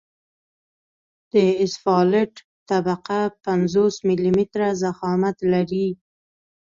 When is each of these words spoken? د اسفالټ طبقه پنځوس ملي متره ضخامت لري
د 1.33 1.35
اسفالټ 1.63 2.33
طبقه 2.69 3.19
پنځوس 3.45 3.95
ملي 4.07 4.31
متره 4.37 4.67
ضخامت 4.83 5.37
لري 5.53 5.87